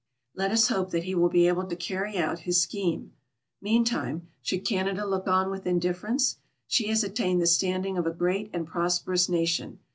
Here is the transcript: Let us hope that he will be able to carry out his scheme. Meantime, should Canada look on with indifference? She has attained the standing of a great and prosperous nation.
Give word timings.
Let 0.33 0.49
us 0.49 0.69
hope 0.69 0.89
that 0.89 1.03
he 1.03 1.13
will 1.13 1.29
be 1.29 1.47
able 1.47 1.65
to 1.67 1.75
carry 1.75 2.17
out 2.17 2.39
his 2.39 2.59
scheme. 2.59 3.13
Meantime, 3.61 4.29
should 4.41 4.65
Canada 4.65 5.05
look 5.05 5.27
on 5.27 5.51
with 5.51 5.67
indifference? 5.67 6.37
She 6.65 6.87
has 6.87 7.03
attained 7.03 7.39
the 7.39 7.45
standing 7.45 7.99
of 7.99 8.07
a 8.07 8.11
great 8.11 8.49
and 8.51 8.65
prosperous 8.65 9.29
nation. 9.29 9.77